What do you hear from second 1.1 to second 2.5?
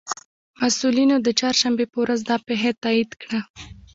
د چهارشنبې په ورځ دا